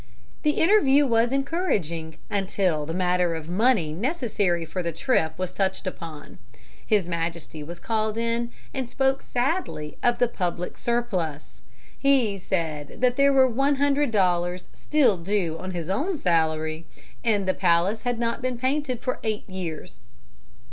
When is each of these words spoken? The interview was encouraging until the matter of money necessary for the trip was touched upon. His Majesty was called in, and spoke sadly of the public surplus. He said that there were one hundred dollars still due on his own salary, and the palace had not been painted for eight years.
The 0.41 0.53
interview 0.59 1.05
was 1.05 1.31
encouraging 1.31 2.17
until 2.27 2.87
the 2.87 2.93
matter 2.95 3.35
of 3.35 3.47
money 3.47 3.93
necessary 3.93 4.65
for 4.65 4.81
the 4.81 4.91
trip 4.91 5.37
was 5.37 5.51
touched 5.53 5.85
upon. 5.85 6.39
His 6.83 7.07
Majesty 7.07 7.61
was 7.61 7.79
called 7.79 8.17
in, 8.17 8.49
and 8.73 8.89
spoke 8.89 9.21
sadly 9.21 9.99
of 10.01 10.17
the 10.17 10.27
public 10.27 10.75
surplus. 10.79 11.61
He 11.99 12.39
said 12.39 12.95
that 13.01 13.15
there 13.15 13.31
were 13.31 13.47
one 13.47 13.75
hundred 13.75 14.09
dollars 14.09 14.63
still 14.73 15.17
due 15.17 15.59
on 15.59 15.69
his 15.69 15.87
own 15.91 16.17
salary, 16.17 16.87
and 17.23 17.47
the 17.47 17.53
palace 17.53 18.01
had 18.01 18.17
not 18.17 18.41
been 18.41 18.57
painted 18.57 19.01
for 19.01 19.19
eight 19.21 19.47
years. 19.47 19.99